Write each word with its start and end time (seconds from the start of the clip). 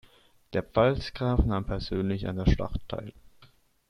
Der 0.53 0.63
Pfalzgraf 0.63 1.45
nahm 1.45 1.63
persönlich 1.67 2.25
an 2.27 2.35
der 2.37 2.49
Schlacht 2.51 2.81
teil. 2.87 3.13